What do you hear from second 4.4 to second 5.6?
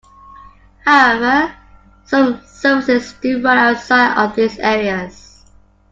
areas.